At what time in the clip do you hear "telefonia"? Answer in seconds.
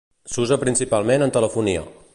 1.37-1.85